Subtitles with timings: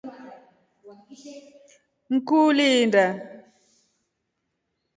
[2.09, 3.05] Niku uli inda.